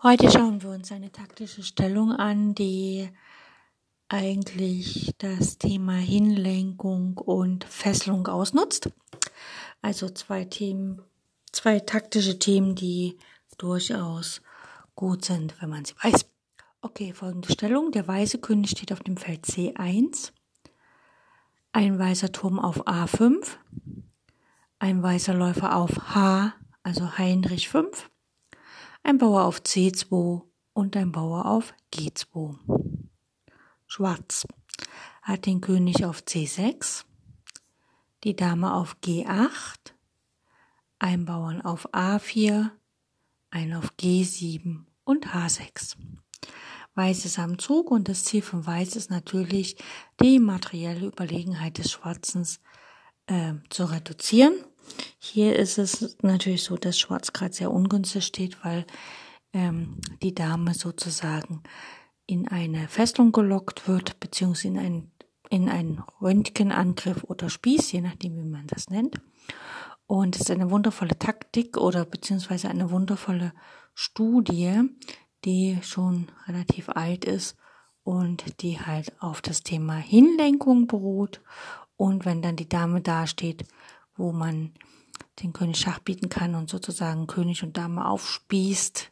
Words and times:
Heute 0.00 0.30
schauen 0.30 0.62
wir 0.62 0.70
uns 0.70 0.92
eine 0.92 1.10
taktische 1.10 1.64
Stellung 1.64 2.12
an, 2.12 2.54
die 2.54 3.10
eigentlich 4.06 5.12
das 5.18 5.58
Thema 5.58 5.94
Hinlenkung 5.94 7.18
und 7.18 7.64
Fesselung 7.64 8.28
ausnutzt. 8.28 8.90
Also 9.82 10.08
zwei 10.08 10.44
Themen, 10.44 11.02
zwei 11.50 11.80
taktische 11.80 12.38
Themen, 12.38 12.76
die 12.76 13.18
durchaus 13.58 14.40
gut 14.94 15.24
sind, 15.24 15.60
wenn 15.60 15.70
man 15.70 15.84
sie 15.84 15.94
weiß. 16.00 16.26
Okay, 16.80 17.12
folgende 17.12 17.50
Stellung. 17.50 17.90
Der 17.90 18.06
weiße 18.06 18.38
König 18.38 18.70
steht 18.70 18.92
auf 18.92 19.00
dem 19.00 19.16
Feld 19.16 19.46
C1. 19.46 20.30
Ein 21.72 21.98
weißer 21.98 22.30
Turm 22.30 22.60
auf 22.60 22.86
A5. 22.86 23.56
Ein 24.78 25.02
weißer 25.02 25.34
Läufer 25.34 25.74
auf 25.74 26.14
H, 26.14 26.54
also 26.84 27.18
Heinrich 27.18 27.68
5 27.68 28.08
ein 29.08 29.16
Bauer 29.16 29.44
auf 29.44 29.60
C2 29.60 30.42
und 30.74 30.94
ein 30.94 31.12
Bauer 31.12 31.46
auf 31.46 31.72
G2. 31.94 32.58
Schwarz 33.86 34.46
hat 35.22 35.46
den 35.46 35.62
König 35.62 36.04
auf 36.04 36.20
C6, 36.20 37.04
die 38.22 38.36
Dame 38.36 38.74
auf 38.74 38.98
G8, 39.02 39.94
ein 40.98 41.24
Bauern 41.24 41.62
auf 41.62 41.94
A4, 41.94 42.70
ein 43.48 43.72
auf 43.72 43.94
G7 43.98 44.84
und 45.04 45.28
H6. 45.28 45.96
Weiß 46.94 47.24
ist 47.24 47.38
am 47.38 47.58
Zug 47.58 47.90
und 47.90 48.08
das 48.10 48.24
Ziel 48.24 48.42
von 48.42 48.66
Weiß 48.66 48.94
ist 48.94 49.10
natürlich, 49.10 49.78
die 50.20 50.38
materielle 50.38 51.06
Überlegenheit 51.06 51.78
des 51.78 51.92
Schwarzens 51.92 52.60
äh, 53.26 53.54
zu 53.70 53.86
reduzieren 53.86 54.52
hier 55.18 55.56
ist 55.56 55.78
es 55.78 56.16
natürlich 56.22 56.62
so, 56.62 56.76
dass 56.76 56.98
Schwarz 56.98 57.32
gerade 57.32 57.54
sehr 57.54 57.70
ungünstig 57.70 58.24
steht, 58.24 58.64
weil 58.64 58.86
ähm, 59.52 59.98
die 60.22 60.34
Dame 60.34 60.74
sozusagen 60.74 61.62
in 62.26 62.48
eine 62.48 62.88
Fesselung 62.88 63.32
gelockt 63.32 63.88
wird, 63.88 64.20
beziehungsweise 64.20 64.68
in 64.68 64.78
einen, 64.78 65.12
in 65.50 65.68
einen 65.68 66.02
Röntgenangriff 66.20 67.24
oder 67.24 67.48
Spieß, 67.48 67.92
je 67.92 68.02
nachdem, 68.02 68.36
wie 68.36 68.48
man 68.48 68.66
das 68.66 68.90
nennt. 68.90 69.20
Und 70.06 70.36
es 70.36 70.42
ist 70.42 70.50
eine 70.50 70.70
wundervolle 70.70 71.18
Taktik 71.18 71.76
oder 71.76 72.04
beziehungsweise 72.04 72.68
eine 72.68 72.90
wundervolle 72.90 73.52
Studie, 73.94 74.82
die 75.44 75.78
schon 75.82 76.30
relativ 76.46 76.88
alt 76.88 77.24
ist 77.24 77.56
und 78.04 78.62
die 78.62 78.80
halt 78.80 79.12
auf 79.20 79.42
das 79.42 79.62
Thema 79.62 79.96
Hinlenkung 79.96 80.86
beruht. 80.86 81.42
Und 81.96 82.24
wenn 82.24 82.42
dann 82.42 82.56
die 82.56 82.68
Dame 82.68 83.00
dasteht, 83.00 83.64
wo 84.18 84.32
man 84.32 84.72
den 85.40 85.52
König 85.52 85.78
Schach 85.78 86.00
bieten 86.00 86.28
kann 86.28 86.54
und 86.54 86.68
sozusagen 86.68 87.26
König 87.26 87.62
und 87.62 87.76
Dame 87.76 88.06
aufspießt, 88.06 89.10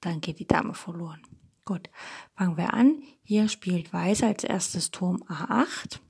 dann 0.00 0.20
geht 0.20 0.38
die 0.38 0.46
Dame 0.46 0.74
verloren. 0.74 1.22
Gut, 1.64 1.90
fangen 2.34 2.56
wir 2.56 2.74
an. 2.74 3.02
Hier 3.22 3.48
spielt 3.48 3.92
Weiß 3.92 4.22
als 4.22 4.44
erstes 4.44 4.90
Turm 4.90 5.22
A8. 5.28 6.00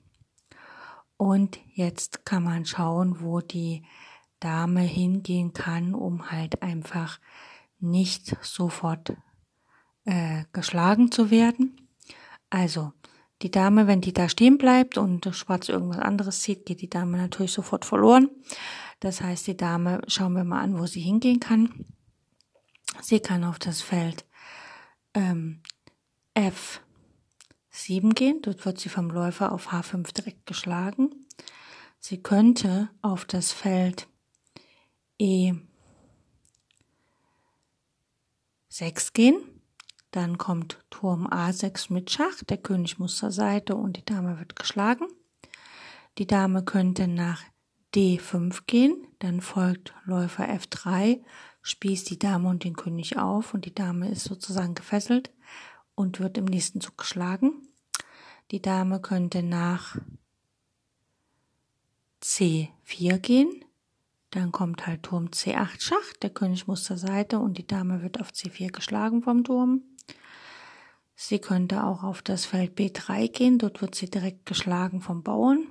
Und 1.17 1.59
jetzt 1.75 2.25
kann 2.25 2.45
man 2.45 2.67
schauen, 2.67 3.21
wo 3.21 3.41
die 3.41 3.83
Dame 4.39 4.83
hingehen 4.83 5.55
kann, 5.55 5.95
um 5.95 6.31
halt 6.31 6.63
einfach 6.63 7.19
nicht 7.81 8.37
sofort 8.43 9.17
äh, 10.05 10.45
geschlagen 10.53 11.11
zu 11.11 11.31
werden. 11.31 11.89
Also 12.51 12.93
die 13.43 13.51
Dame, 13.51 13.87
wenn 13.87 14.01
die 14.01 14.13
da 14.13 14.29
stehen 14.29 14.57
bleibt 14.57 14.97
und 14.97 15.29
Schwarz 15.33 15.69
irgendwas 15.69 15.99
anderes 15.99 16.41
zieht, 16.41 16.65
geht 16.65 16.81
die 16.81 16.89
Dame 16.91 17.19
natürlich 17.19 17.53
sofort 17.53 17.85
verloren. 17.85 18.31
Das 19.01 19.21
heißt, 19.21 19.47
die 19.47 19.57
Dame, 19.57 20.01
schauen 20.07 20.33
wir 20.33 20.45
mal 20.45 20.63
an, 20.63 20.79
wo 20.79 20.87
sie 20.87 21.01
hingehen 21.01 21.41
kann. 21.41 21.85
Sie 23.03 23.21
kann 23.21 23.45
auf 23.45 23.59
das 23.59 23.83
Feld 23.83 24.25
ähm, 25.13 25.61
F7 26.35 28.15
gehen. 28.15 28.41
Dort 28.41 28.65
wird 28.65 28.81
sie 28.81 28.89
vom 28.89 29.11
Läufer 29.11 29.53
auf 29.53 29.69
H5 29.71 30.15
direkt 30.15 30.47
geschlagen. 30.47 31.27
Sie 31.99 32.23
könnte 32.23 32.89
auf 33.03 33.27
das 33.27 33.53
Feld 33.53 34.09
E6 35.21 35.59
gehen. 39.13 39.56
Dann 40.17 40.39
kommt 40.39 40.83
Turm 40.89 41.27
A6 41.27 41.93
mit 41.93 42.11
Schach, 42.11 42.43
der 42.49 42.57
König 42.57 42.99
muss 42.99 43.19
zur 43.19 43.31
Seite 43.31 43.77
und 43.77 43.99
die 43.99 44.05
Dame 44.07 44.39
wird 44.39 44.57
geschlagen. 44.57 45.09
Die 46.17 46.27
Dame 46.27 46.65
könnte 46.65 47.07
nach 47.07 47.43
D5 47.95 48.63
gehen, 48.67 48.97
dann 49.19 49.43
folgt 49.43 49.93
Läufer 50.07 50.49
F3, 50.49 51.23
spießt 51.61 52.09
die 52.09 52.19
Dame 52.19 52.49
und 52.49 52.65
den 52.65 52.77
König 52.77 53.19
auf 53.19 53.53
und 53.53 53.67
die 53.67 53.75
Dame 53.75 54.09
ist 54.09 54.25
sozusagen 54.25 54.75
gefesselt 54.75 55.35
und 55.95 56.19
wird 56.19 56.39
im 56.39 56.47
nächsten 56.47 56.81
Zug 56.81 56.97
geschlagen. 56.97 57.69
Die 58.53 58.63
Dame 58.63 59.03
könnte 59.03 59.43
nach 59.43 59.99
C4 62.23 63.19
gehen, 63.19 63.67
dann 64.31 64.51
kommt 64.51 64.87
halt 64.87 65.03
Turm 65.03 65.27
C8 65.27 65.79
Schach, 65.79 66.15
der 66.23 66.31
König 66.31 66.67
muss 66.67 66.85
zur 66.85 66.97
Seite 66.97 67.39
und 67.39 67.59
die 67.59 67.67
Dame 67.67 68.01
wird 68.01 68.19
auf 68.19 68.31
C4 68.31 68.73
geschlagen 68.73 69.21
vom 69.21 69.45
Turm. 69.45 69.83
Sie 71.19 71.39
könnte 71.39 71.83
auch 71.83 72.05
auf 72.05 72.21
das 72.21 72.45
Feld 72.45 72.79
B3 72.79 73.29
gehen, 73.33 73.59
dort 73.59 73.81
wird 73.81 73.95
sie 73.95 74.11
direkt 74.11 74.45
geschlagen 74.45 75.01
vom 75.01 75.23
Bauern. 75.23 75.67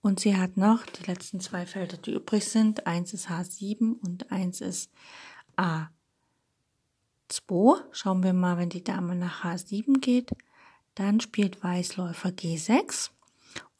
Und 0.00 0.20
sie 0.20 0.36
hat 0.36 0.56
noch 0.56 0.86
die 0.86 1.10
letzten 1.10 1.40
zwei 1.40 1.66
Felder, 1.66 1.96
die 1.96 2.12
übrig 2.12 2.44
sind. 2.44 2.86
Eins 2.86 3.12
ist 3.12 3.28
H7 3.28 3.98
und 4.00 4.30
eins 4.30 4.60
ist 4.60 4.92
A2. 5.56 5.88
Schauen 7.90 8.22
wir 8.22 8.32
mal, 8.32 8.56
wenn 8.56 8.68
die 8.68 8.84
Dame 8.84 9.16
nach 9.16 9.44
H7 9.44 9.98
geht, 9.98 10.30
dann 10.94 11.18
spielt 11.18 11.64
Weißläufer 11.64 12.28
G6. 12.28 13.10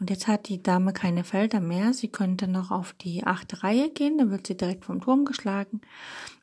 Und 0.00 0.10
jetzt 0.10 0.26
hat 0.26 0.48
die 0.48 0.62
Dame 0.62 0.92
keine 0.92 1.22
Felder 1.22 1.60
mehr. 1.60 1.94
Sie 1.94 2.08
könnte 2.08 2.48
noch 2.48 2.72
auf 2.72 2.94
die 2.94 3.24
achte 3.24 3.62
Reihe 3.62 3.90
gehen, 3.90 4.18
dann 4.18 4.30
wird 4.30 4.48
sie 4.48 4.56
direkt 4.56 4.86
vom 4.86 5.00
Turm 5.00 5.24
geschlagen 5.24 5.82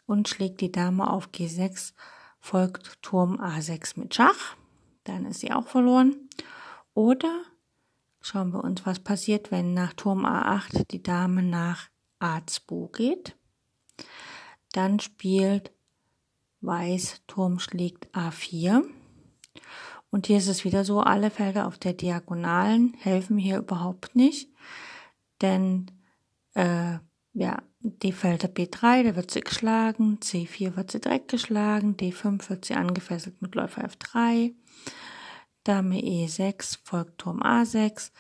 und 0.05 0.29
schlägt 0.29 0.61
die 0.61 0.71
Dame 0.71 1.09
auf 1.09 1.29
G6 1.29 1.93
folgt 2.41 3.01
Turm 3.01 3.39
A6 3.39 3.97
mit 3.99 4.13
Schach, 4.13 4.57
dann 5.05 5.25
ist 5.25 5.39
sie 5.39 5.53
auch 5.53 5.67
verloren. 5.67 6.15
Oder 6.93 7.43
schauen 8.19 8.51
wir 8.51 8.63
uns, 8.63 8.85
was 8.85 8.99
passiert, 8.99 9.51
wenn 9.51 9.73
nach 9.73 9.93
Turm 9.93 10.25
A8 10.25 10.87
die 10.89 11.01
Dame 11.01 11.43
nach 11.43 11.89
A2 12.19 12.91
geht. 12.91 13.35
Dann 14.73 14.99
spielt 14.99 15.71
Weiß, 16.61 17.21
Turm 17.25 17.59
schlägt 17.59 18.07
A4. 18.15 18.83
Und 20.11 20.27
hier 20.27 20.37
ist 20.37 20.47
es 20.47 20.63
wieder 20.63 20.85
so, 20.85 20.99
alle 20.99 21.31
Felder 21.31 21.67
auf 21.67 21.77
der 21.79 21.93
Diagonalen 21.93 22.93
helfen 22.99 23.37
hier 23.37 23.57
überhaupt 23.57 24.15
nicht, 24.15 24.49
denn 25.41 25.89
äh, 26.53 26.97
ja, 27.33 27.63
die 27.83 28.11
Felder 28.11 28.47
B3, 28.47 29.03
da 29.03 29.15
wird 29.15 29.31
sie 29.31 29.41
geschlagen, 29.41 30.19
C4 30.21 30.75
wird 30.75 30.91
sie 30.91 31.01
direkt 31.01 31.29
geschlagen, 31.29 31.97
D5 31.97 32.49
wird 32.49 32.65
sie 32.65 32.75
angefesselt 32.75 33.41
mit 33.41 33.55
Läufer 33.55 33.83
F3, 33.83 34.53
Dame 35.63 35.99
E6 35.99 36.79
folgt 36.83 37.19
Turm 37.19 37.41
A6, 37.41 38.11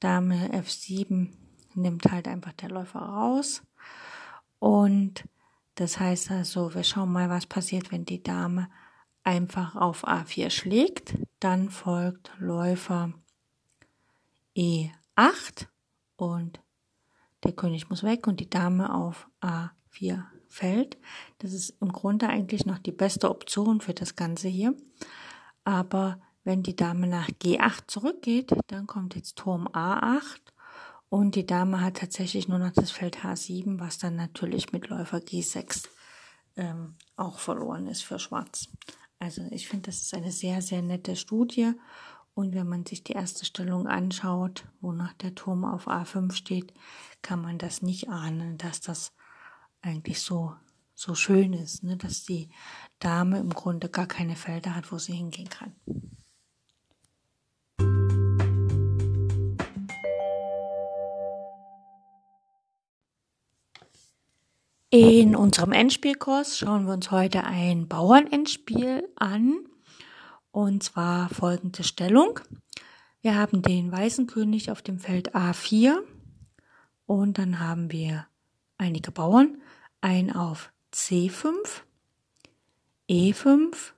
Dame 0.00 0.50
F7 0.52 1.32
nimmt 1.74 2.04
halt 2.10 2.28
einfach 2.28 2.52
der 2.52 2.70
Läufer 2.70 3.00
raus. 3.00 3.62
Und 4.58 5.24
das 5.76 6.00
heißt 6.00 6.30
also, 6.32 6.74
wir 6.74 6.82
schauen 6.82 7.12
mal, 7.12 7.30
was 7.30 7.46
passiert, 7.46 7.92
wenn 7.92 8.04
die 8.04 8.22
Dame 8.22 8.68
einfach 9.22 9.76
auf 9.76 10.06
A4 10.06 10.50
schlägt, 10.50 11.14
dann 11.38 11.70
folgt 11.70 12.32
Läufer 12.38 13.12
E8 14.56 15.68
und 16.16 16.60
der 17.48 17.56
König 17.56 17.88
muss 17.88 18.02
weg 18.02 18.26
und 18.26 18.40
die 18.40 18.50
Dame 18.50 18.94
auf 18.94 19.26
A4 19.40 20.24
fällt. 20.48 20.98
Das 21.38 21.54
ist 21.54 21.70
im 21.80 21.92
Grunde 21.92 22.28
eigentlich 22.28 22.66
noch 22.66 22.78
die 22.78 22.92
beste 22.92 23.30
Option 23.30 23.80
für 23.80 23.94
das 23.94 24.16
Ganze 24.16 24.48
hier. 24.48 24.74
Aber 25.64 26.20
wenn 26.44 26.62
die 26.62 26.76
Dame 26.76 27.06
nach 27.06 27.28
G8 27.28 27.88
zurückgeht, 27.88 28.52
dann 28.66 28.86
kommt 28.86 29.14
jetzt 29.14 29.36
Turm 29.36 29.66
A8 29.68 30.40
und 31.08 31.36
die 31.36 31.46
Dame 31.46 31.80
hat 31.80 31.96
tatsächlich 31.96 32.48
nur 32.48 32.58
noch 32.58 32.72
das 32.72 32.90
Feld 32.90 33.18
H7, 33.18 33.80
was 33.80 33.96
dann 33.96 34.16
natürlich 34.16 34.72
mit 34.72 34.88
Läufer 34.88 35.18
G6 35.18 35.88
ähm, 36.56 36.96
auch 37.16 37.38
verloren 37.38 37.86
ist 37.86 38.02
für 38.02 38.18
Schwarz. 38.18 38.68
Also 39.18 39.42
ich 39.50 39.68
finde, 39.68 39.86
das 39.86 40.02
ist 40.02 40.14
eine 40.14 40.32
sehr, 40.32 40.60
sehr 40.60 40.82
nette 40.82 41.16
Studie. 41.16 41.72
Und 42.38 42.54
wenn 42.54 42.68
man 42.68 42.86
sich 42.86 43.02
die 43.02 43.14
erste 43.14 43.44
Stellung 43.44 43.88
anschaut, 43.88 44.64
wonach 44.80 45.12
der 45.14 45.34
Turm 45.34 45.64
auf 45.64 45.88
A5 45.88 46.30
steht, 46.30 46.72
kann 47.20 47.42
man 47.42 47.58
das 47.58 47.82
nicht 47.82 48.10
ahnen, 48.10 48.58
dass 48.58 48.80
das 48.80 49.12
eigentlich 49.82 50.20
so, 50.20 50.54
so 50.94 51.16
schön 51.16 51.52
ist, 51.52 51.82
ne? 51.82 51.96
dass 51.96 52.22
die 52.22 52.48
Dame 53.00 53.40
im 53.40 53.50
Grunde 53.50 53.88
gar 53.88 54.06
keine 54.06 54.36
Felder 54.36 54.76
hat, 54.76 54.92
wo 54.92 54.98
sie 54.98 55.14
hingehen 55.14 55.48
kann. 55.48 55.74
In 64.90 65.34
unserem 65.34 65.72
Endspielkurs 65.72 66.56
schauen 66.56 66.86
wir 66.86 66.92
uns 66.92 67.10
heute 67.10 67.42
ein 67.42 67.88
Bauernendspiel 67.88 69.08
an. 69.16 69.64
Und 70.58 70.82
zwar 70.82 71.28
folgende 71.28 71.84
Stellung. 71.84 72.40
Wir 73.20 73.36
haben 73.36 73.62
den 73.62 73.92
weißen 73.92 74.26
König 74.26 74.72
auf 74.72 74.82
dem 74.82 74.98
Feld 74.98 75.36
A4 75.36 75.98
und 77.06 77.38
dann 77.38 77.60
haben 77.60 77.92
wir 77.92 78.26
einige 78.76 79.12
Bauern. 79.12 79.62
Ein 80.00 80.34
auf 80.34 80.72
C5, 80.92 81.52
E5, 83.08 83.92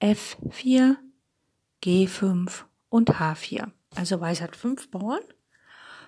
F4, 0.00 0.96
G5 1.84 2.64
und 2.88 3.10
H4. 3.10 3.70
Also 3.94 4.20
Weiß 4.20 4.40
hat 4.40 4.56
fünf 4.56 4.90
Bauern. 4.90 5.22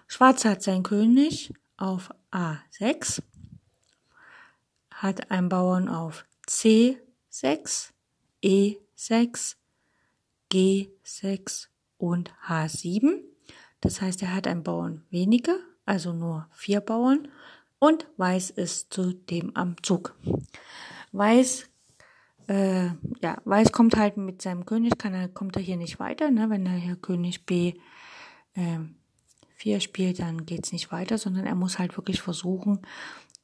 Schwarz 0.08 0.44
hat 0.44 0.64
sein 0.64 0.82
König 0.82 1.54
auf 1.76 2.12
A6 2.32 3.22
hat 4.90 5.30
ein 5.30 5.48
Bauern 5.48 5.88
auf 5.88 6.24
C6, 6.48 7.90
E6, 8.42 8.82
G6 10.52 11.68
und 11.98 12.32
H7. 12.46 13.20
Das 13.80 14.00
heißt, 14.00 14.22
er 14.22 14.34
hat 14.34 14.46
einen 14.46 14.62
Bauern 14.62 15.02
weniger, 15.10 15.56
also 15.84 16.12
nur 16.12 16.46
vier 16.52 16.80
Bauern. 16.80 17.28
Und 17.78 18.06
Weiß 18.16 18.50
ist 18.50 18.92
zudem 18.94 19.56
am 19.56 19.74
Zug. 19.82 20.14
Weiß, 21.10 21.68
äh, 22.46 22.86
ja, 23.20 23.38
Weiß 23.44 23.72
kommt 23.72 23.96
halt 23.96 24.16
mit 24.16 24.40
seinem 24.40 24.66
König, 24.66 24.98
kann 24.98 25.14
er, 25.14 25.28
kommt 25.28 25.56
er 25.56 25.62
hier 25.62 25.76
nicht 25.76 25.98
weiter. 25.98 26.30
Ne? 26.30 26.48
Wenn 26.48 26.64
er 26.66 26.76
hier 26.76 26.96
König 26.96 27.44
B 27.44 27.74
äh, 28.54 28.78
4 29.56 29.80
spielt, 29.80 30.20
dann 30.20 30.46
geht's 30.46 30.72
nicht 30.72 30.92
weiter, 30.92 31.18
sondern 31.18 31.46
er 31.46 31.56
muss 31.56 31.78
halt 31.78 31.96
wirklich 31.96 32.20
versuchen, 32.22 32.82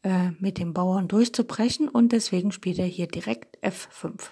äh, 0.03 0.31
mit 0.39 0.59
dem 0.59 0.73
Bauern 0.73 1.09
durchzubrechen 1.09 1.89
und 1.89 2.13
deswegen 2.13 2.53
spielt 2.53 2.79
er 2.79 2.87
hier 2.87 3.09
direkt 3.09 3.59
F5. 3.65 4.31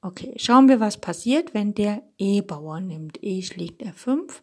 Okay, 0.00 0.34
schauen 0.36 0.68
wir, 0.68 0.78
was 0.78 1.00
passiert, 1.00 1.54
wenn 1.54 1.74
der 1.74 2.02
E-Bauern 2.18 2.86
nimmt. 2.86 3.22
E 3.22 3.42
schlägt 3.42 3.82
F5. 3.82 4.42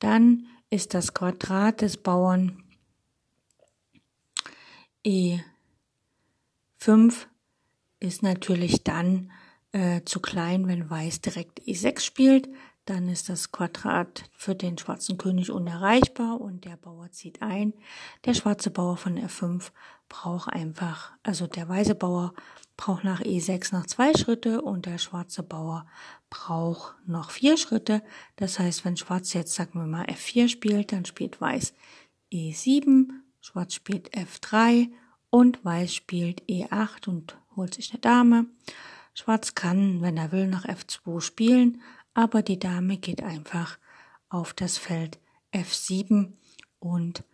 Dann 0.00 0.46
ist 0.70 0.94
das 0.94 1.14
Quadrat 1.14 1.82
des 1.82 1.96
Bauern 1.96 2.64
E5 5.04 5.44
ist 8.00 8.22
natürlich 8.22 8.82
dann 8.82 9.30
äh, 9.72 10.02
zu 10.04 10.20
klein, 10.20 10.66
wenn 10.66 10.90
Weiß 10.90 11.20
direkt 11.20 11.60
E6 11.60 12.00
spielt. 12.00 12.48
Dann 12.84 13.08
ist 13.08 13.28
das 13.28 13.52
Quadrat 13.52 14.24
für 14.32 14.56
den 14.56 14.76
schwarzen 14.76 15.16
König 15.18 15.52
unerreichbar 15.52 16.40
und 16.40 16.64
der 16.64 16.76
Bauer 16.76 17.12
zieht 17.12 17.40
ein. 17.42 17.74
Der 18.24 18.34
schwarze 18.34 18.70
Bauer 18.70 18.96
von 18.96 19.16
F5 19.18 19.70
braucht 20.12 20.52
einfach, 20.52 21.12
also 21.22 21.46
der 21.46 21.70
weiße 21.70 21.94
Bauer 21.94 22.34
braucht 22.76 23.02
nach 23.02 23.22
E6 23.22 23.74
noch 23.74 23.86
zwei 23.86 24.12
Schritte 24.12 24.60
und 24.60 24.84
der 24.84 24.98
schwarze 24.98 25.42
Bauer 25.42 25.86
braucht 26.28 26.96
noch 27.08 27.30
vier 27.30 27.56
Schritte. 27.56 28.02
Das 28.36 28.58
heißt, 28.58 28.84
wenn 28.84 28.98
Schwarz 28.98 29.32
jetzt, 29.32 29.54
sagen 29.54 29.80
wir 29.80 29.86
mal, 29.86 30.04
F4 30.04 30.48
spielt, 30.48 30.92
dann 30.92 31.06
spielt 31.06 31.40
Weiß 31.40 31.72
E7, 32.30 33.08
Schwarz 33.40 33.72
spielt 33.72 34.14
F3 34.14 34.90
und 35.30 35.64
Weiß 35.64 35.94
spielt 35.94 36.42
E8 36.42 37.08
und 37.08 37.38
holt 37.56 37.74
sich 37.74 37.90
eine 37.92 38.00
Dame. 38.00 38.46
Schwarz 39.14 39.54
kann, 39.54 40.02
wenn 40.02 40.18
er 40.18 40.30
will, 40.30 40.46
nach 40.46 40.66
F2 40.66 41.22
spielen, 41.22 41.80
aber 42.12 42.42
die 42.42 42.58
Dame 42.58 42.98
geht 42.98 43.22
einfach 43.22 43.78
auf 44.28 44.52
das 44.52 44.76
Feld 44.76 45.18
F7 45.54 46.32
und 46.80 47.24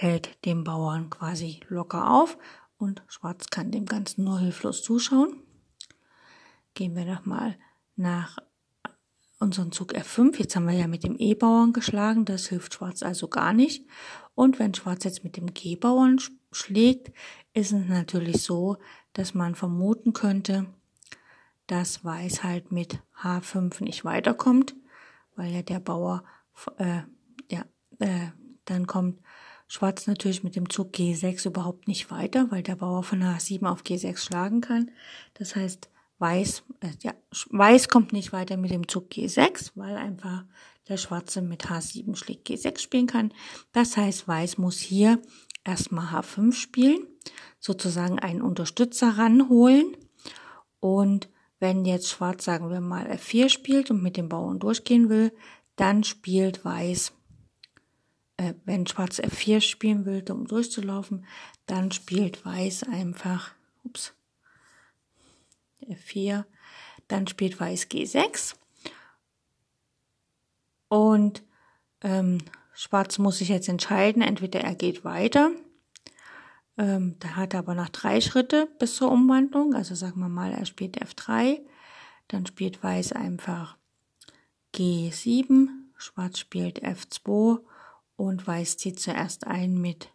hält 0.00 0.44
dem 0.46 0.64
Bauern 0.64 1.10
quasi 1.10 1.60
locker 1.68 2.10
auf 2.10 2.38
und 2.78 3.02
Schwarz 3.06 3.48
kann 3.50 3.70
dem 3.70 3.84
Ganzen 3.84 4.24
nur 4.24 4.40
hilflos 4.40 4.82
zuschauen. 4.82 5.42
Gehen 6.72 6.96
wir 6.96 7.04
nochmal 7.04 7.58
nach 7.96 8.38
unseren 9.38 9.72
Zug 9.72 9.94
F5. 9.94 10.38
Jetzt 10.38 10.56
haben 10.56 10.66
wir 10.66 10.74
ja 10.74 10.86
mit 10.86 11.04
dem 11.04 11.16
E-Bauern 11.16 11.74
geschlagen, 11.74 12.24
das 12.24 12.46
hilft 12.46 12.72
Schwarz 12.72 13.02
also 13.02 13.28
gar 13.28 13.52
nicht. 13.52 13.86
Und 14.34 14.58
wenn 14.58 14.72
Schwarz 14.72 15.04
jetzt 15.04 15.22
mit 15.22 15.36
dem 15.36 15.52
G-Bauern 15.52 16.18
schlägt, 16.50 17.12
ist 17.52 17.72
es 17.72 17.86
natürlich 17.86 18.42
so, 18.42 18.78
dass 19.12 19.34
man 19.34 19.54
vermuten 19.54 20.14
könnte, 20.14 20.66
dass 21.66 22.04
Weiß 22.04 22.42
halt 22.42 22.72
mit 22.72 23.02
H5 23.22 23.84
nicht 23.84 24.06
weiterkommt, 24.06 24.74
weil 25.36 25.52
ja 25.52 25.60
der 25.62 25.80
Bauer, 25.80 26.24
äh, 26.78 27.02
ja, 27.50 27.64
äh, 27.98 28.28
dann 28.64 28.86
kommt 28.86 29.20
Schwarz 29.72 30.08
natürlich 30.08 30.42
mit 30.42 30.56
dem 30.56 30.68
Zug 30.68 30.96
G6 30.96 31.46
überhaupt 31.46 31.86
nicht 31.86 32.10
weiter, 32.10 32.50
weil 32.50 32.64
der 32.64 32.74
Bauer 32.74 33.04
von 33.04 33.22
H7 33.22 33.66
auf 33.66 33.82
G6 33.82 34.18
schlagen 34.18 34.60
kann. 34.60 34.90
Das 35.34 35.54
heißt, 35.54 35.88
Weiß, 36.18 36.64
äh, 36.80 36.88
ja, 37.02 37.14
Weiß 37.50 37.88
kommt 37.88 38.12
nicht 38.12 38.32
weiter 38.32 38.56
mit 38.56 38.72
dem 38.72 38.88
Zug 38.88 39.12
G6, 39.12 39.70
weil 39.76 39.96
einfach 39.96 40.42
der 40.88 40.96
Schwarze 40.96 41.40
mit 41.40 41.66
H7 41.66 42.16
schlägt 42.16 42.48
G6 42.48 42.80
spielen 42.80 43.06
kann. 43.06 43.32
Das 43.70 43.96
heißt, 43.96 44.26
Weiß 44.26 44.58
muss 44.58 44.80
hier 44.80 45.22
erstmal 45.62 46.20
H5 46.20 46.52
spielen, 46.52 47.06
sozusagen 47.60 48.18
einen 48.18 48.42
Unterstützer 48.42 49.18
ranholen 49.18 49.96
und 50.80 51.28
wenn 51.60 51.84
jetzt 51.84 52.08
Schwarz, 52.08 52.44
sagen 52.44 52.70
wir 52.70 52.80
mal, 52.80 53.06
F4 53.06 53.48
spielt 53.50 53.92
und 53.92 54.02
mit 54.02 54.16
dem 54.16 54.28
Bauern 54.28 54.58
durchgehen 54.58 55.08
will, 55.08 55.32
dann 55.76 56.02
spielt 56.02 56.64
Weiß, 56.64 57.12
äh, 58.40 58.54
wenn 58.64 58.86
Schwarz 58.86 59.20
F4 59.20 59.60
spielen 59.60 60.06
will, 60.06 60.24
um 60.30 60.46
durchzulaufen, 60.46 61.26
dann 61.66 61.92
spielt 61.92 62.44
Weiß 62.44 62.84
einfach, 62.84 63.52
ups, 63.84 64.14
F4, 65.86 66.44
dann 67.08 67.26
spielt 67.26 67.60
Weiß 67.60 67.90
G6 67.90 68.54
und 70.88 71.42
ähm, 72.02 72.38
Schwarz 72.72 73.18
muss 73.18 73.38
sich 73.38 73.48
jetzt 73.48 73.68
entscheiden, 73.68 74.22
entweder 74.22 74.60
er 74.60 74.74
geht 74.74 75.04
weiter 75.04 75.50
ähm, 76.78 77.16
da 77.18 77.36
hat 77.36 77.52
er 77.52 77.58
aber 77.58 77.74
noch 77.74 77.90
drei 77.90 78.22
Schritte 78.22 78.66
bis 78.78 78.96
zur 78.96 79.12
Umwandlung. 79.12 79.74
Also 79.74 79.94
sagen 79.94 80.20
wir 80.20 80.30
mal, 80.30 80.50
er 80.52 80.64
spielt 80.64 80.98
F3, 80.98 81.60
dann 82.28 82.46
spielt 82.46 82.82
Weiß 82.82 83.12
einfach 83.12 83.76
G7, 84.74 85.68
Schwarz 85.98 86.38
spielt 86.38 86.82
F2 86.82 87.60
und 88.20 88.46
Weiß 88.46 88.76
zieht 88.76 89.00
zuerst 89.00 89.46
ein 89.46 89.80
mit 89.80 90.12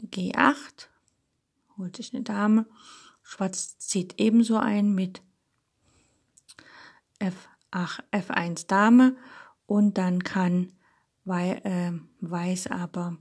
G8, 0.00 0.88
holt 1.76 1.94
sich 1.94 2.14
eine 2.14 2.22
Dame. 2.22 2.64
Schwarz 3.22 3.76
zieht 3.76 4.18
ebenso 4.18 4.56
ein 4.56 4.94
mit 4.94 5.20
F8, 7.20 8.00
F1 8.12 8.66
Dame 8.66 9.14
und 9.66 9.98
dann 9.98 10.24
kann 10.24 10.72
äh, 11.26 11.92
Weiß 12.20 12.68
aber 12.68 13.18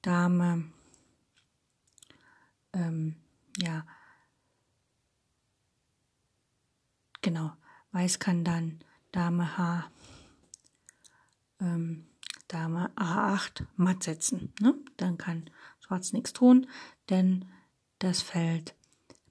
Dame, 0.00 0.72
ähm, 2.72 3.16
ja, 3.58 3.86
genau, 7.20 7.52
Weiß 7.92 8.18
kann 8.18 8.42
dann 8.42 8.80
Dame 9.12 9.58
H, 9.58 9.90
ähm, 11.60 12.06
Dame 12.48 12.90
A8 12.96 13.66
matt 13.76 14.02
setzen. 14.02 14.52
Ne? 14.60 14.74
Dann 14.96 15.18
kann 15.18 15.50
Schwarz 15.80 16.12
nichts 16.12 16.32
tun, 16.32 16.66
denn 17.10 17.46
das 17.98 18.22
Feld 18.22 18.74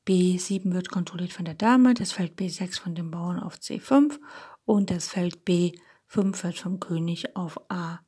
B7 0.06 0.74
wird 0.74 0.90
kontrolliert 0.90 1.34
von 1.34 1.46
der 1.46 1.56
Dame, 1.56 1.94
das 1.94 2.12
Feld 2.12 2.40
B6 2.40 2.80
von 2.80 2.96
dem 2.96 3.12
Bauern 3.12 3.40
auf 3.40 3.56
C5 3.56 4.20
und 4.66 4.92
das 4.92 5.08
Feld 5.08 5.46
B5 5.48 6.44
wird 6.44 6.60
vom 6.60 6.80
König 6.80 7.36
auf 7.36 7.60
A 7.70 8.00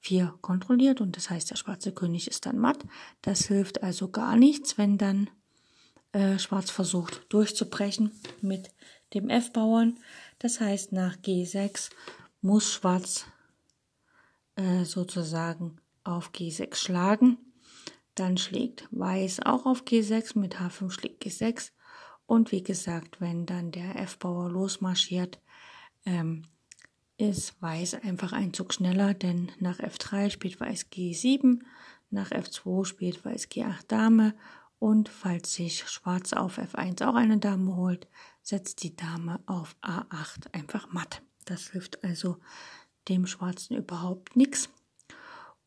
4 0.00 0.34
kontrolliert 0.40 1.00
und 1.00 1.16
das 1.16 1.30
heißt, 1.30 1.50
der 1.50 1.56
schwarze 1.56 1.92
König 1.92 2.28
ist 2.28 2.46
dann 2.46 2.58
matt. 2.58 2.84
Das 3.22 3.46
hilft 3.46 3.82
also 3.82 4.08
gar 4.08 4.36
nichts, 4.36 4.78
wenn 4.78 4.98
dann 4.98 5.30
äh, 6.12 6.38
Schwarz 6.38 6.70
versucht 6.70 7.26
durchzubrechen 7.28 8.12
mit 8.40 8.70
dem 9.14 9.28
F-Bauern. 9.28 9.98
Das 10.38 10.60
heißt, 10.60 10.92
nach 10.92 11.16
G6 11.16 11.90
muss 12.40 12.72
Schwarz 12.72 13.26
äh, 14.56 14.84
sozusagen 14.84 15.76
auf 16.04 16.30
G6 16.30 16.74
schlagen. 16.76 17.38
Dann 18.14 18.36
schlägt 18.36 18.88
Weiß 18.90 19.40
auch 19.40 19.66
auf 19.66 19.84
G6, 19.84 20.38
mit 20.38 20.56
H5 20.56 20.90
schlägt 20.90 21.24
G6. 21.24 21.70
Und 22.26 22.52
wie 22.52 22.62
gesagt, 22.62 23.20
wenn 23.20 23.46
dann 23.46 23.72
der 23.72 23.96
F-Bauer 23.96 24.50
losmarschiert, 24.50 25.40
ähm, 26.04 26.44
ist 27.16 27.60
Weiß 27.60 27.94
einfach 27.94 28.32
ein 28.32 28.54
Zug 28.54 28.72
schneller, 28.72 29.14
denn 29.14 29.52
nach 29.58 29.78
F3 29.78 30.30
spielt 30.30 30.58
Weiß 30.58 30.90
G7, 30.90 31.60
nach 32.10 32.30
F2 32.30 32.84
spielt 32.86 33.24
Weiß 33.24 33.48
G8 33.50 33.86
Dame 33.88 34.34
und 34.78 35.10
falls 35.10 35.52
sich 35.54 35.86
Schwarz 35.88 36.32
auf 36.32 36.58
F1 36.58 37.04
auch 37.06 37.14
eine 37.14 37.38
Dame 37.38 37.76
holt, 37.76 38.08
setzt 38.42 38.82
die 38.82 38.96
Dame 38.96 39.40
auf 39.46 39.76
A8 39.82 40.52
einfach 40.52 40.90
matt. 40.92 41.22
Das 41.44 41.68
hilft 41.68 42.02
also 42.02 42.38
dem 43.10 43.26
Schwarzen 43.26 43.76
überhaupt 43.76 44.36
nichts. 44.36 44.70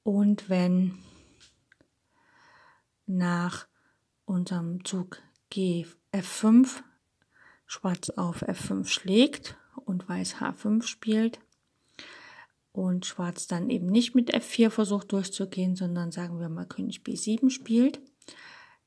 Und 0.02 0.50
wenn 0.50 0.98
nach 3.06 3.68
unserem 4.26 4.84
Zug 4.86 5.22
G 5.50 5.86
F5 6.12 6.82
Schwarz 7.66 8.10
auf 8.12 8.44
F5 8.44 8.88
schlägt 8.88 9.58
und 9.86 10.08
Weiß 10.08 10.38
H5 10.38 10.84
spielt 10.84 11.40
und 12.72 13.06
Schwarz 13.06 13.48
dann 13.48 13.70
eben 13.70 13.88
nicht 13.88 14.16
mit 14.16 14.34
F4 14.34 14.70
versucht 14.70 15.12
durchzugehen, 15.12 15.76
sondern 15.76 16.12
sagen 16.12 16.40
wir 16.40 16.50
mal 16.50 16.66
König 16.66 17.02
B7 17.02 17.50
spielt, 17.50 18.00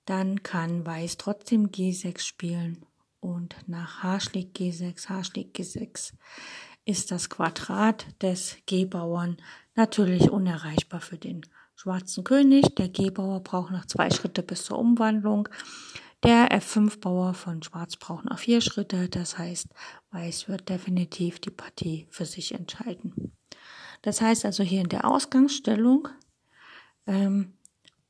dann 0.05 0.43
kann 0.43 0.87
Weiß 0.87 1.17
trotzdem 1.17 1.71
G6 1.71 2.21
spielen 2.21 2.85
und 3.21 3.57
nach 3.67 4.03
H 4.03 4.21
schlägt 4.21 4.57
G6, 4.57 5.09
H 5.09 5.25
schlägt 5.25 5.59
G6 5.59 6.13
ist 6.87 7.11
das 7.11 7.28
Quadrat 7.28 8.07
des 8.23 8.57
G-Bauern 8.64 9.37
natürlich 9.75 10.31
unerreichbar 10.31 11.00
für 11.00 11.19
den 11.19 11.43
schwarzen 11.75 12.25
König. 12.25 12.75
Der 12.76 12.88
G-Bauer 12.88 13.40
braucht 13.40 13.73
noch 13.73 13.85
zwei 13.87 14.09
Schritte 14.11 14.43
bis 14.43 14.64
zur 14.64 14.78
Umwandlung. 14.78 15.49
Der 16.23 16.49
F5-Bauer 16.50 17.35
von 17.35 17.62
Schwarz 17.62 17.97
braucht 17.97 18.25
noch 18.25 18.38
vier 18.38 18.61
Schritte. 18.61 19.09
Das 19.09 19.37
heißt, 19.37 19.69
Weiß 20.12 20.49
wird 20.49 20.69
definitiv 20.69 21.40
die 21.40 21.50
Partie 21.50 22.07
für 22.11 22.25
sich 22.25 22.55
entscheiden. 22.55 23.33
Das 24.02 24.21
heißt 24.21 24.45
also 24.45 24.62
hier 24.62 24.81
in 24.81 24.88
der 24.88 25.05
Ausgangsstellung 25.05 26.09
ähm, 27.07 27.55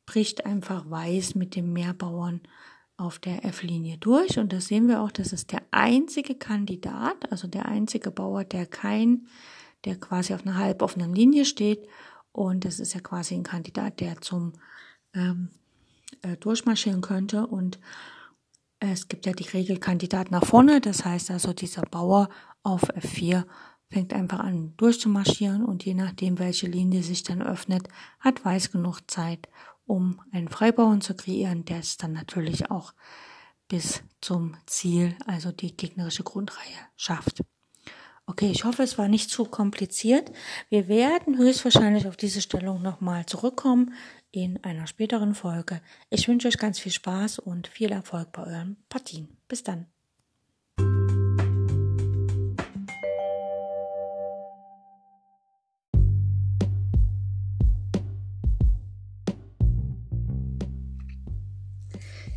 bricht 0.05 0.45
einfach 0.45 0.89
Weiß 0.89 1.35
mit 1.35 1.57
dem 1.57 1.73
Mehrbauern 1.73 2.43
auf 2.97 3.19
der 3.19 3.45
F-Linie 3.45 3.99
durch. 3.99 4.39
Und 4.39 4.53
das 4.53 4.67
sehen 4.67 4.89
wir 4.89 5.03
auch, 5.03 5.11
das 5.11 5.33
ist 5.33 5.53
der 5.53 5.63
einzige 5.71 6.35
Kandidat, 6.35 7.31
also 7.31 7.47
der 7.49 7.67
einzige 7.67 8.11
Bauer, 8.11 8.45
der 8.45 8.67
kein, 8.67 9.27
der 9.85 9.97
quasi 9.97 10.35
auf 10.35 10.47
einer 10.47 10.57
halboffenen 10.57 11.15
Linie 11.15 11.45
steht. 11.45 11.87
Und 12.33 12.65
das 12.65 12.81
ist 12.81 12.95
ja 12.95 13.01
quasi 13.01 13.35
ein 13.35 13.43
Kandidat, 13.43 14.01
der 14.01 14.21
zum 14.21 14.53
ähm, 15.15 15.51
äh, 16.23 16.37
durchmarschieren 16.37 17.01
könnte. 17.01 17.47
Und 17.47 17.79
es 18.79 19.09
gibt 19.09 19.27
ja 19.27 19.33
die 19.33 19.49
Regelkandidat 19.49 20.31
nach 20.31 20.45
vorne. 20.45 20.81
Das 20.81 21.05
heißt 21.05 21.31
also, 21.31 21.53
dieser 21.53 21.83
Bauer 21.83 22.29
auf 22.63 22.83
F4 22.95 23.45
fängt 23.91 24.13
einfach 24.13 24.41
an 24.41 24.75
durchzumarschieren 24.77 25.65
und 25.65 25.85
je 25.85 25.95
nachdem, 25.95 26.39
welche 26.39 26.67
Linie 26.67 27.03
sich 27.03 27.23
dann 27.23 27.41
öffnet, 27.41 27.89
hat 28.19 28.45
Weiß 28.45 28.73
genug 28.73 29.01
Zeit, 29.07 29.49
um 29.87 30.21
einen 30.33 30.49
Freibauern 30.49 31.01
zu 31.01 31.15
kreieren, 31.15 31.65
der 31.65 31.79
es 31.79 31.97
dann 31.97 32.13
natürlich 32.13 32.71
auch 32.71 32.93
bis 33.69 34.03
zum 34.21 34.57
Ziel, 34.67 35.17
also 35.27 35.53
die 35.53 35.77
gegnerische 35.77 36.23
Grundreihe, 36.23 36.77
schafft. 36.97 37.43
Okay, 38.27 38.51
ich 38.51 38.65
hoffe, 38.65 38.83
es 38.83 38.99
war 38.99 39.07
nicht 39.07 39.31
zu 39.31 39.45
kompliziert. 39.45 40.33
Wir 40.69 40.89
werden 40.89 41.39
höchstwahrscheinlich 41.39 42.09
auf 42.09 42.17
diese 42.17 42.43
Stellung 42.43 42.83
nochmal 42.83 43.25
zurückkommen 43.27 43.95
in 44.33 44.63
einer 44.65 44.89
späteren 44.89 45.35
Folge. 45.35 45.81
Ich 46.11 46.27
wünsche 46.27 46.49
euch 46.49 46.59
ganz 46.59 46.81
viel 46.81 46.93
Spaß 46.93 47.39
und 47.39 47.69
viel 47.69 47.93
Erfolg 47.93 48.33
bei 48.33 48.45
euren 48.45 48.77
Partien. 48.89 49.29
Bis 49.47 49.63
dann. 49.63 49.87